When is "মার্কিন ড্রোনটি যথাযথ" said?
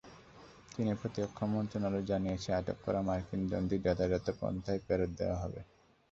3.01-4.25